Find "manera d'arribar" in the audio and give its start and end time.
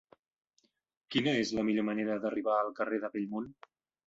1.91-2.57